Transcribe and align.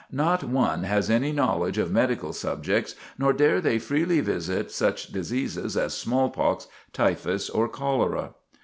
Not 0.11 0.43
one 0.43 0.81
has 0.81 1.11
any 1.11 1.31
knowledge 1.31 1.77
of 1.77 1.91
medical 1.91 2.33
subjects, 2.33 2.95
nor 3.19 3.33
dare 3.33 3.61
they 3.61 3.77
freely 3.77 4.19
visit 4.19 4.71
such 4.71 5.11
diseases 5.13 5.77
as 5.77 5.93
smallpox, 5.93 6.65
typhus, 6.91 7.51
or 7.51 7.69
cholera. 7.69 8.31